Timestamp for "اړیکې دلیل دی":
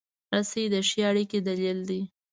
1.09-2.01